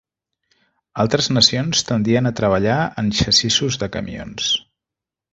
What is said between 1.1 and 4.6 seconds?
nacions tendien a treballar en xassissos de camions.